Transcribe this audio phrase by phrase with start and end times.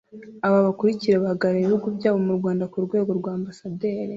[0.47, 4.09] aba bakurikira bahagararira ibihugu byabo mu rwanda ku rwego rwa ambasaderi